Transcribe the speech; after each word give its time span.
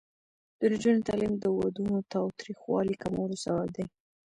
د 0.59 0.61
نجونو 0.71 1.05
تعلیم 1.07 1.33
د 1.39 1.45
ودونو 1.57 1.95
تاوتریخوالي 2.13 2.95
کمولو 3.03 3.35
سبب 3.43 3.67
دی. 3.75 3.85